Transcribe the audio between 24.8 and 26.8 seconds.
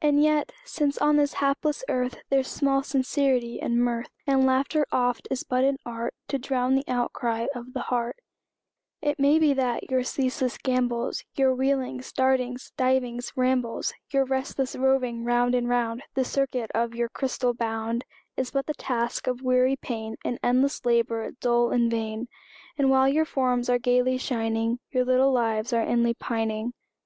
Your little lives are inly pining!